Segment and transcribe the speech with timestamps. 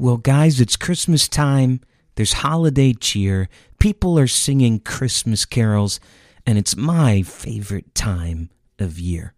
[0.00, 1.80] Well, guys, it's Christmas time.
[2.14, 3.48] There's holiday cheer.
[3.80, 5.98] People are singing Christmas carols,
[6.46, 9.34] and it's my favorite time of year.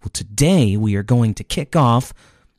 [0.00, 2.14] Well, today we are going to kick off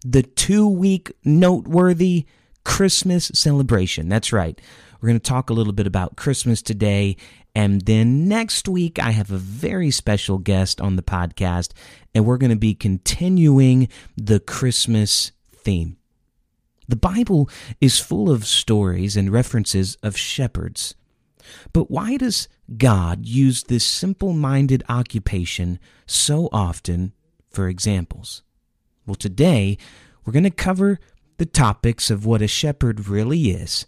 [0.05, 2.27] the two week noteworthy
[2.65, 4.09] Christmas celebration.
[4.09, 4.61] That's right.
[5.01, 7.17] We're going to talk a little bit about Christmas today.
[7.55, 11.71] And then next week, I have a very special guest on the podcast,
[12.13, 15.97] and we're going to be continuing the Christmas theme.
[16.87, 20.95] The Bible is full of stories and references of shepherds.
[21.71, 27.13] But why does God use this simple minded occupation so often
[27.49, 28.43] for examples?
[29.05, 29.77] Well, today
[30.25, 30.99] we're going to cover
[31.37, 33.85] the topics of what a shepherd really is,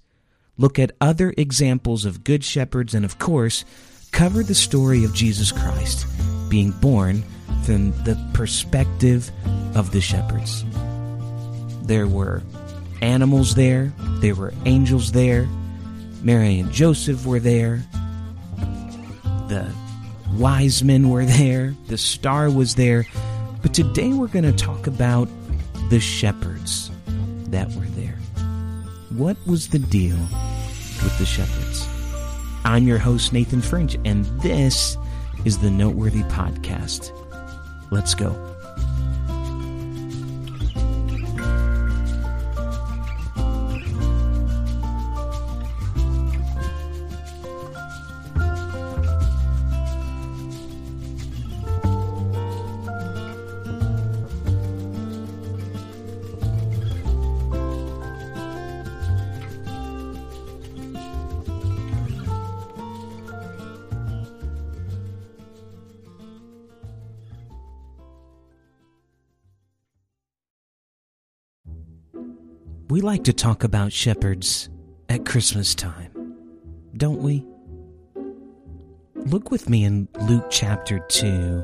[0.57, 3.63] look at other examples of good shepherds, and of course,
[4.11, 6.05] cover the story of Jesus Christ
[6.49, 7.23] being born
[7.63, 9.31] from the perspective
[9.75, 10.65] of the shepherds.
[11.83, 12.41] There were
[13.05, 15.47] animals there, there were angels there,
[16.23, 17.83] Mary and Joseph were there,
[19.47, 19.71] the
[20.33, 23.05] wise men were there, the star was there.
[23.61, 25.29] But today we're going to talk about
[25.89, 26.89] the shepherds
[27.49, 28.17] that were there.
[29.11, 30.17] What was the deal
[31.03, 31.87] with the shepherds?
[32.63, 34.97] I'm your host, Nathan French, and this
[35.45, 37.11] is the Noteworthy Podcast.
[37.91, 38.54] Let's go.
[72.95, 74.69] We like to talk about shepherds
[75.09, 76.13] at Christmas time,
[76.95, 77.45] don't we?
[79.15, 81.61] Look with me in Luke chapter 2.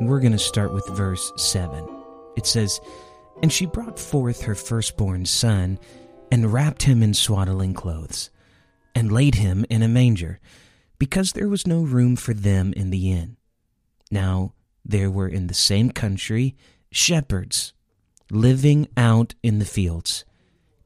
[0.00, 1.88] We're going to start with verse 7.
[2.36, 2.80] It says,
[3.44, 5.78] And she brought forth her firstborn son,
[6.32, 8.30] and wrapped him in swaddling clothes,
[8.92, 10.40] and laid him in a manger,
[10.98, 13.36] because there was no room for them in the inn.
[14.10, 14.52] Now
[14.84, 16.56] there were in the same country
[16.90, 17.72] shepherds
[18.32, 20.24] living out in the fields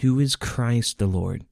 [0.00, 1.44] who is Christ the Lord.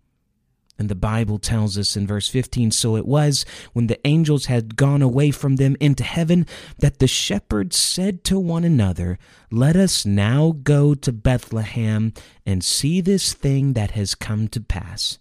[0.79, 4.77] And the Bible tells us in verse 15 So it was, when the angels had
[4.77, 6.47] gone away from them into heaven,
[6.79, 9.19] that the shepherds said to one another,
[9.51, 12.13] Let us now go to Bethlehem
[12.47, 15.19] and see this thing that has come to pass,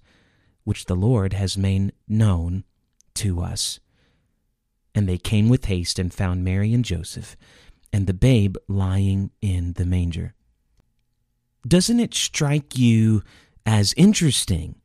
[0.63, 2.63] which the Lord has made known
[3.15, 3.79] to us.
[4.93, 7.35] And they came with haste and found Mary and Joseph,
[7.91, 10.35] and the babe lying in the manger.
[11.67, 13.23] Doesn't it strike you
[13.65, 14.75] as interesting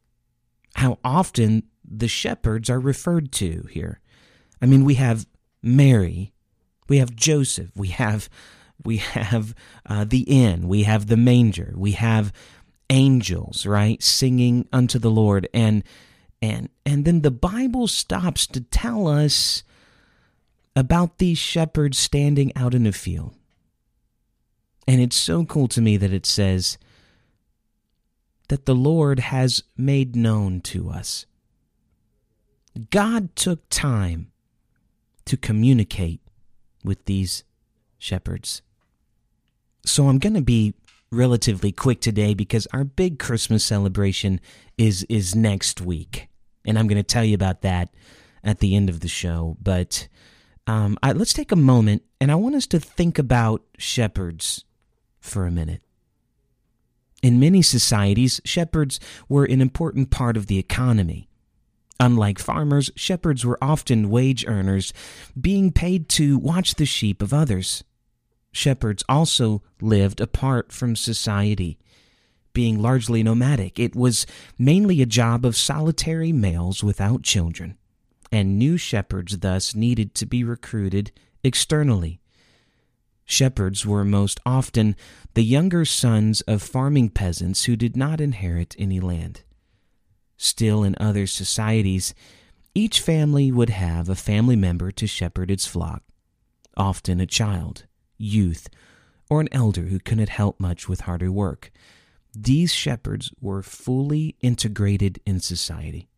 [0.75, 4.01] how often the shepherds are referred to here?
[4.61, 5.27] I mean, we have
[5.63, 6.33] Mary,
[6.89, 8.29] we have Joseph, we have
[8.85, 9.55] we have
[9.87, 12.33] uh, the inn, we have the manger, we have
[12.91, 15.85] angels, right, singing unto the Lord, and
[16.41, 19.63] and and then the Bible stops to tell us
[20.75, 23.35] about these shepherds standing out in a field.
[24.87, 26.79] And it's so cool to me that it says
[28.49, 31.27] that the Lord has made known to us.
[32.91, 34.33] God took time
[35.25, 36.21] to communicate
[36.85, 37.45] with these
[37.99, 38.63] shepherds.
[39.85, 40.75] So I'm going to be
[41.11, 44.41] relatively quick today because our big Christmas celebration
[44.79, 46.29] is is next week,
[46.65, 47.95] and I'm going to tell you about that
[48.43, 49.57] at the end of the show.
[49.63, 50.09] But
[50.67, 54.65] um, I, let's take a moment, and I want us to think about shepherds
[55.23, 55.81] for a minute.
[57.23, 58.99] In many societies, shepherds
[59.29, 61.29] were an important part of the economy.
[62.01, 64.93] Unlike farmers, shepherds were often wage earners,
[65.41, 67.85] being paid to watch the sheep of others.
[68.51, 71.79] Shepherds also lived apart from society,
[72.53, 73.79] being largely nomadic.
[73.79, 74.27] It was
[74.59, 77.79] mainly a job of solitary males without children,
[78.33, 81.13] and new shepherds thus needed to be recruited
[81.45, 82.22] externally.
[83.33, 84.95] Shepherds were most often
[85.33, 89.41] the younger sons of farming peasants who did not inherit any land.
[90.37, 92.13] Still, in other societies,
[92.75, 96.03] each family would have a family member to shepherd its flock,
[96.77, 97.87] often a child,
[98.19, 98.69] youth,
[99.31, 101.73] or an elder who couldn't help much with harder work.
[102.35, 106.11] These shepherds were fully integrated in society.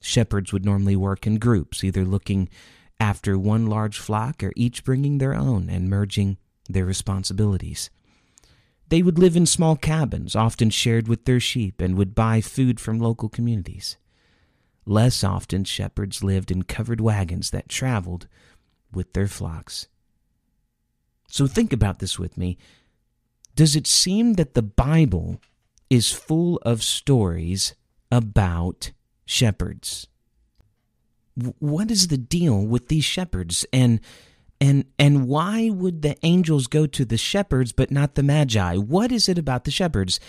[0.00, 2.48] Shepherds would normally work in groups, either looking
[3.02, 6.36] after one large flock or each bringing their own and merging
[6.68, 7.90] their responsibilities.
[8.90, 12.78] They would live in small cabins, often shared with their sheep, and would buy food
[12.78, 13.96] from local communities.
[14.86, 18.28] Less often, shepherds lived in covered wagons that traveled
[18.92, 19.88] with their flocks.
[21.26, 22.56] So think about this with me.
[23.56, 25.40] Does it seem that the Bible
[25.90, 27.74] is full of stories
[28.12, 28.92] about
[29.26, 30.06] shepherds?
[31.34, 34.00] What is the deal with these shepherds and
[34.60, 38.76] and and why would the angels go to the shepherds but not the magi?
[38.76, 40.20] What is it about the shepherds?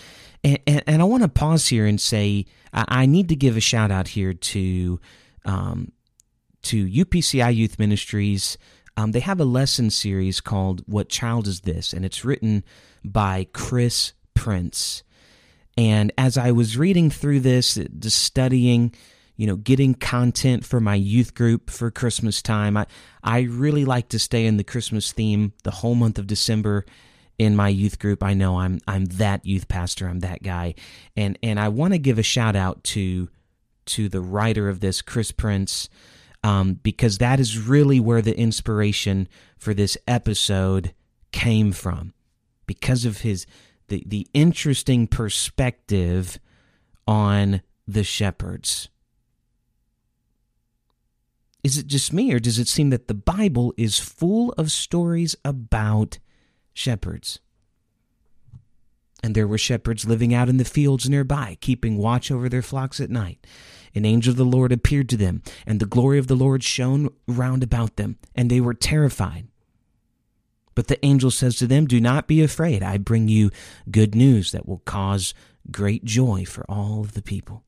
[0.42, 3.56] And, and, and I want to pause here and say I, I, need to give
[3.56, 5.00] a shout out here to
[5.44, 5.92] um,
[6.62, 8.58] to UPCI Youth Ministries.
[8.96, 12.64] Um, they have a lesson series called "What Child Is This?" and it's written
[13.04, 15.04] by Chris Prince.
[15.76, 18.94] And as I was reading through this, just studying,
[19.36, 22.86] you know, getting content for my youth group for Christmas time, I,
[23.22, 26.84] I really like to stay in the Christmas theme the whole month of December
[27.38, 28.22] in my youth group.
[28.22, 30.74] I know I'm I'm that youth pastor, I'm that guy.
[31.16, 33.28] And and I want to give a shout out to
[33.86, 35.88] to the writer of this, Chris Prince,
[36.42, 39.28] um, because that is really where the inspiration
[39.58, 40.94] for this episode
[41.32, 42.14] came from
[42.66, 43.46] because of his
[43.88, 46.38] the the interesting perspective
[47.06, 48.88] on the shepherds.
[51.64, 55.34] Is it just me, or does it seem that the Bible is full of stories
[55.46, 56.18] about
[56.74, 57.40] shepherds?
[59.22, 63.00] And there were shepherds living out in the fields nearby, keeping watch over their flocks
[63.00, 63.46] at night.
[63.94, 67.08] An angel of the Lord appeared to them, and the glory of the Lord shone
[67.26, 69.48] round about them, and they were terrified.
[70.74, 72.82] But the angel says to them, Do not be afraid.
[72.82, 73.50] I bring you
[73.90, 75.32] good news that will cause
[75.70, 77.64] great joy for all of the people.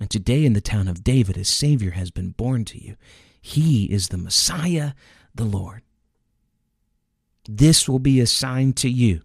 [0.00, 2.96] And today in the town of David, a Savior has been born to you.
[3.40, 4.92] He is the Messiah,
[5.34, 5.82] the Lord.
[7.48, 9.22] This will be a sign to you.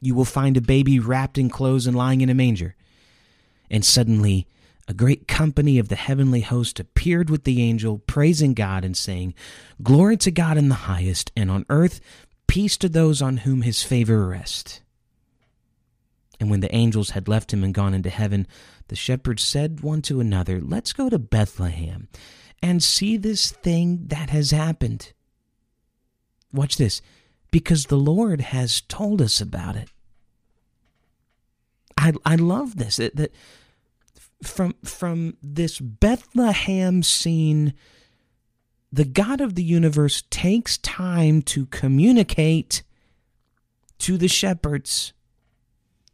[0.00, 2.76] You will find a baby wrapped in clothes and lying in a manger.
[3.70, 4.46] And suddenly
[4.86, 9.34] a great company of the heavenly host appeared with the angel, praising God and saying,
[9.82, 12.00] Glory to God in the highest, and on earth
[12.46, 14.80] peace to those on whom his favor rests.
[16.40, 18.46] And when the angels had left him and gone into heaven,
[18.88, 22.08] the shepherds said one to another, Let's go to Bethlehem
[22.62, 25.12] and see this thing that has happened.
[26.52, 27.02] Watch this,
[27.50, 29.90] because the Lord has told us about it.
[31.96, 32.96] I, I love this.
[32.96, 33.32] That, that
[34.42, 37.74] from from this Bethlehem scene
[38.94, 42.84] the God of the universe takes time to communicate
[43.98, 45.12] to the shepherds.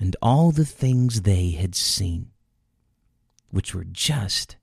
[0.00, 2.30] and all the things they had seen,
[3.50, 4.56] which were just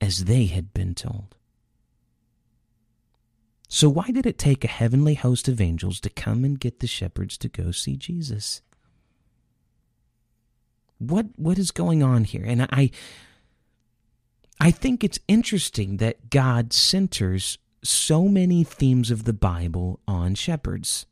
[0.00, 1.36] as they had been told.
[3.68, 6.86] So, why did it take a heavenly host of angels to come and get the
[6.86, 8.62] shepherds to go see Jesus?
[10.98, 12.44] What what is going on here?
[12.44, 12.90] And I
[14.58, 21.06] I think it's interesting that God centers so many themes of the Bible on shepherds.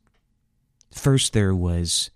[0.91, 2.09] First there was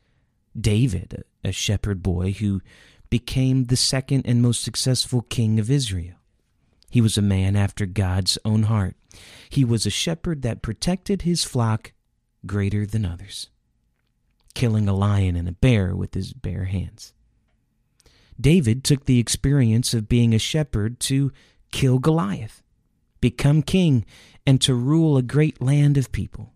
[0.59, 2.61] David, a shepherd boy who
[3.09, 6.15] became the second and most successful king of Israel.
[6.89, 8.95] He was a man after God's own heart.
[9.49, 11.93] He was a shepherd that protected his flock
[12.45, 13.49] greater than others,
[14.53, 17.13] killing a lion and a bear with his bare hands.
[18.39, 21.31] David took the experience of being a shepherd to
[21.71, 22.63] kill Goliath,
[23.19, 24.05] become king,
[24.45, 26.53] and to rule a great land of people.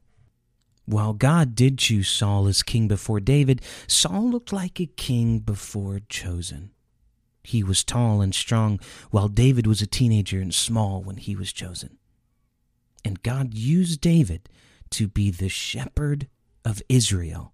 [0.86, 6.02] While God did choose Saul as king before David, Saul looked like a king before
[6.10, 6.72] chosen.
[7.44, 8.80] He was tall and strong,
[9.12, 11.98] while David was a teenager and small when he was chosen.
[13.06, 14.50] And God used David
[14.92, 16.28] to be the shepherd
[16.64, 17.54] of Israel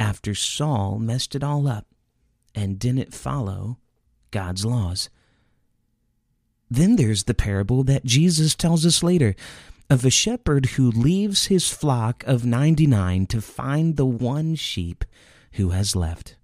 [0.00, 1.86] after Saul messed it all up
[2.54, 3.78] and didn't follow
[4.30, 5.08] God's laws.
[6.70, 9.34] Then there's the parable that Jesus tells us later
[9.90, 15.04] of a shepherd who leaves his flock of 99 to find the one sheep
[15.52, 16.36] who has left.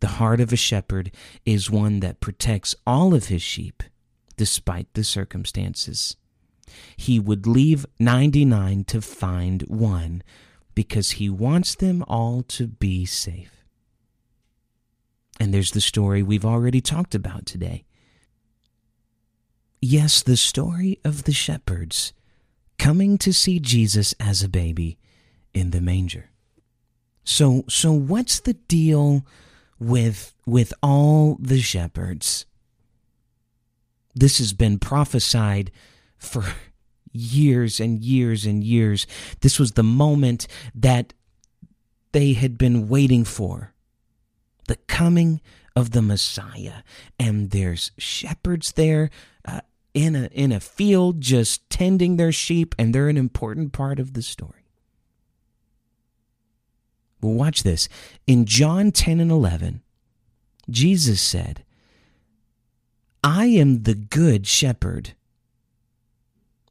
[0.00, 1.12] The heart of a shepherd
[1.44, 3.82] is one that protects all of his sheep
[4.36, 6.16] despite the circumstances.
[6.96, 10.22] He would leave 99 to find one
[10.74, 13.64] because he wants them all to be safe.
[15.40, 17.84] And there's the story we've already talked about today
[19.80, 22.12] Yes, the story of the shepherds
[22.78, 24.98] coming to see Jesus as a baby
[25.54, 26.30] in the manger.
[27.24, 29.26] So so what's the deal
[29.78, 32.46] with with all the shepherds?
[34.14, 35.70] This has been prophesied
[36.16, 36.44] for
[37.12, 39.06] years and years and years.
[39.40, 41.12] This was the moment that
[42.12, 43.74] they had been waiting for.
[44.66, 45.40] The coming
[45.76, 46.82] of the Messiah.
[47.18, 49.10] And there's shepherds there
[49.94, 54.14] in a in a field just tending their sheep and they're an important part of
[54.14, 54.52] the story.
[57.20, 57.88] Well, watch this.
[58.26, 59.82] In John 10 and 11,
[60.70, 61.64] Jesus said,
[63.24, 65.14] I am the good shepherd.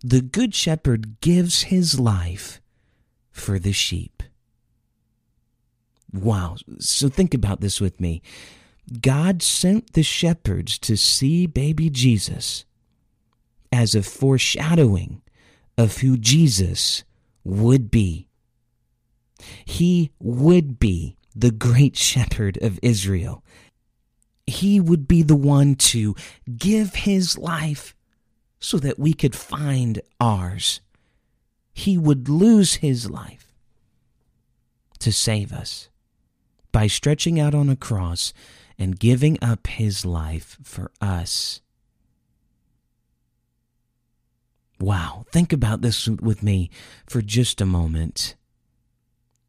[0.01, 2.61] The good shepherd gives his life
[3.31, 4.23] for the sheep.
[6.13, 6.55] Wow.
[6.79, 8.21] So think about this with me.
[9.01, 12.63] God sent the shepherds to see baby Jesus
[13.71, 15.21] as a foreshadowing
[15.77, 17.03] of who Jesus
[17.43, 18.27] would be.
[19.65, 23.43] He would be the great shepherd of Israel.
[24.45, 26.15] He would be the one to
[26.57, 27.93] give his life
[28.59, 30.81] so that we could find ours.
[31.73, 33.53] He would lose his life
[34.99, 35.89] to save us
[36.71, 38.33] by stretching out on a cross
[38.79, 41.61] and giving up his life for us.
[44.79, 46.69] Wow, think about this with me
[47.07, 48.35] for just a moment.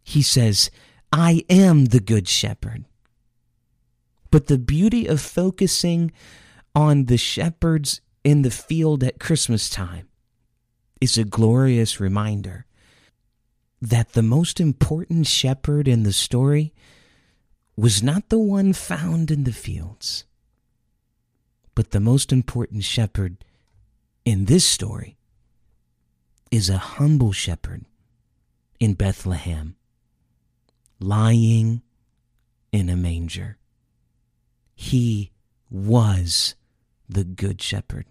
[0.02, 0.70] He says,
[1.12, 2.86] I am the good shepherd.
[4.30, 6.12] But the beauty of focusing
[6.74, 10.08] on the shepherds in the field at Christmas time
[11.00, 12.66] is a glorious reminder
[13.80, 16.72] that the most important shepherd in the story
[17.76, 20.24] was not the one found in the fields,
[21.74, 23.44] but the most important shepherd
[24.24, 25.17] in this story
[26.50, 27.84] is a humble shepherd
[28.80, 29.76] in Bethlehem,
[31.00, 31.82] lying
[32.72, 33.58] in a manger.
[34.74, 35.32] He
[35.70, 36.54] was
[37.08, 38.06] the good shepherd.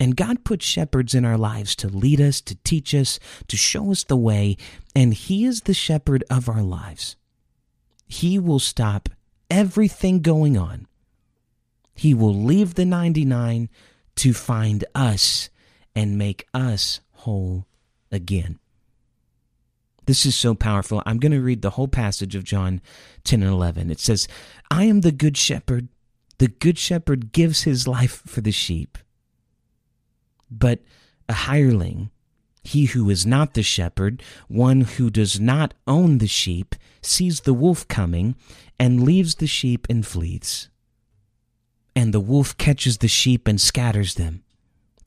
[0.00, 3.18] And God put shepherds in our lives to lead us, to teach us,
[3.48, 4.56] to show us the way,
[4.94, 7.16] and He is the shepherd of our lives.
[8.06, 9.08] He will stop
[9.50, 10.86] everything going on.
[11.94, 13.68] He will leave the 99
[14.16, 15.50] to find us
[15.98, 17.66] and make us whole
[18.12, 18.60] again.
[20.06, 21.02] This is so powerful.
[21.04, 22.80] I'm going to read the whole passage of John
[23.24, 23.90] 10 and 11.
[23.90, 24.28] It says,
[24.70, 25.88] I am the good shepherd.
[26.38, 28.96] The good shepherd gives his life for the sheep.
[30.48, 30.82] But
[31.28, 32.12] a hireling,
[32.62, 37.52] he who is not the shepherd, one who does not own the sheep, sees the
[37.52, 38.36] wolf coming
[38.78, 40.68] and leaves the sheep and flees.
[41.96, 44.44] And the wolf catches the sheep and scatters them.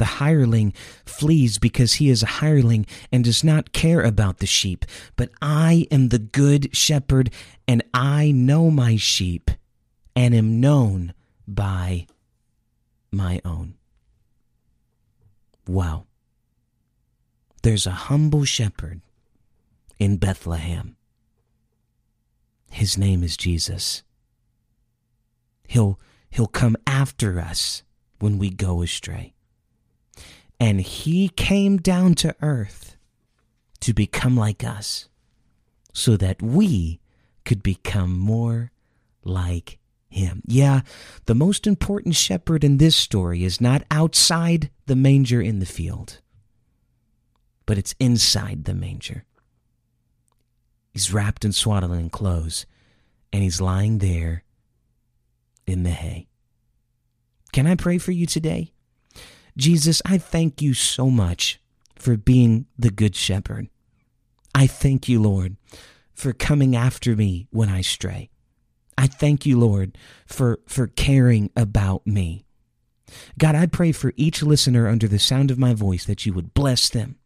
[0.02, 0.74] The hireling
[1.06, 4.84] flees because he is a hireling and does not care about the sheep.
[5.16, 7.30] But I am the good shepherd,
[7.68, 9.52] and I know my sheep,
[10.16, 11.14] and am known
[11.48, 12.08] by
[13.12, 13.76] my own.
[15.68, 16.08] Wow.
[17.62, 19.02] There's a humble shepherd
[20.00, 20.96] in Bethlehem.
[22.72, 24.02] His name is Jesus.
[25.68, 26.00] He'll,
[26.32, 27.84] he'll come after us
[28.18, 29.36] when we go astray.
[30.62, 32.96] And he came down to earth
[33.80, 35.10] to become like us
[35.92, 37.02] so that we
[37.46, 38.72] could become more
[39.24, 40.44] like him.
[40.46, 40.82] Yeah,
[41.26, 46.22] the most important shepherd in this story is not outside the manger in the field,
[47.66, 49.26] but it's inside the manger.
[50.92, 52.68] He's wrapped in swaddling clothes,
[53.34, 54.44] and he's lying there
[55.66, 56.28] in the hay.
[57.52, 58.74] Can I pray for you today?
[59.58, 61.60] Jesus, I thank you so much
[61.96, 63.70] for being the Good Shepherd.
[64.56, 65.58] I thank you, Lord,
[66.14, 68.30] for coming after me when I stray.
[68.98, 72.46] I thank you, Lord, for, for caring about me.
[73.38, 76.54] God, I pray for each listener under the sound of my voice that you would
[76.54, 77.18] bless them.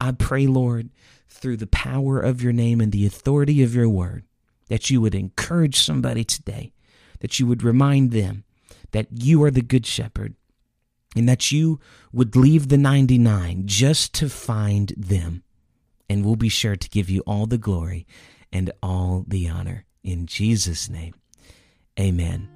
[0.00, 0.90] I pray, Lord,
[1.28, 4.24] through the power of your name and the authority of your word,
[4.68, 6.72] that you would encourage somebody today
[7.20, 8.44] that you would remind them
[8.92, 10.34] that you are the good shepherd
[11.16, 11.80] and that you
[12.12, 15.42] would leave the 99 just to find them.
[16.08, 18.06] And we'll be sure to give you all the glory
[18.52, 19.84] and all the honor.
[20.04, 21.14] In Jesus' name,
[21.98, 22.48] amen.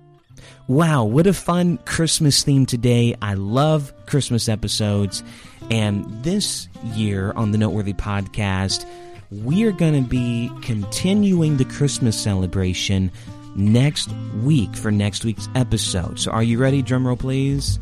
[0.69, 3.15] Wow, what a fun Christmas theme today.
[3.21, 5.23] I love Christmas episodes.
[5.71, 8.87] And this year on the Noteworthy Podcast,
[9.31, 13.11] we are going to be continuing the Christmas celebration
[13.57, 14.11] next
[14.43, 16.19] week for next week's episode.
[16.19, 16.83] So, are you ready?
[16.83, 17.79] Drumroll, please.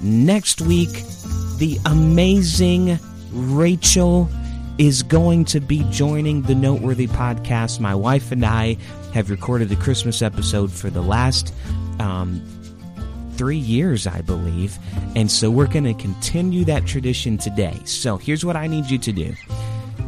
[0.00, 1.02] Next week,
[1.58, 2.98] the amazing
[3.32, 4.30] Rachel
[4.78, 7.80] is going to be joining the Noteworthy podcast.
[7.80, 8.76] My wife and I
[9.12, 11.52] have recorded the Christmas episode for the last
[11.98, 12.40] um,
[13.32, 14.78] three years, I believe.
[15.16, 17.80] And so we're going to continue that tradition today.
[17.84, 19.34] So here's what I need you to do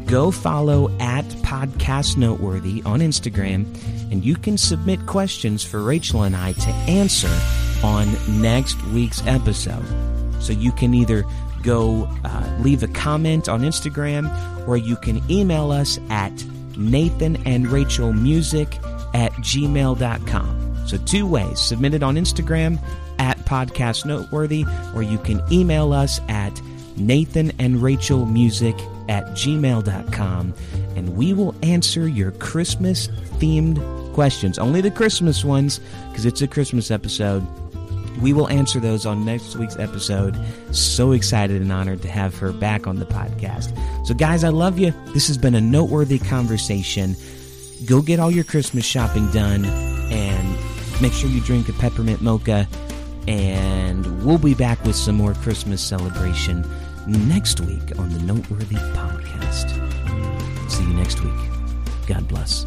[0.06, 3.64] go follow at Podcast Noteworthy on Instagram,
[4.11, 7.28] and you can submit questions for Rachel and I to answer
[7.82, 8.08] on
[8.40, 9.84] next week's episode.
[10.40, 11.25] So you can either
[11.62, 14.30] go uh, leave a comment on Instagram
[14.66, 16.32] or you can email us at
[16.76, 18.78] Nathan and Rachel Music
[19.14, 20.87] at gmail.com.
[20.87, 22.78] So, two ways submit it on Instagram
[23.18, 26.60] at Podcast Noteworthy, or you can email us at
[26.96, 28.75] Nathan and Rachel Music
[29.08, 30.54] at gmail.com,
[30.96, 33.08] and we will answer your Christmas
[33.38, 34.58] themed questions.
[34.58, 37.46] Only the Christmas ones, because it's a Christmas episode.
[38.21, 40.38] We will answer those on next week's episode.
[40.73, 43.76] So excited and honored to have her back on the podcast.
[44.07, 44.93] So, guys, I love you.
[45.14, 47.17] This has been a noteworthy conversation.
[47.87, 50.59] Go get all your Christmas shopping done and
[51.00, 52.69] make sure you drink a peppermint mocha.
[53.29, 56.64] And we'll be back with some more Christmas celebration
[57.07, 59.71] next week on the Noteworthy Podcast.
[60.71, 61.33] See you next week.
[62.07, 62.64] God bless.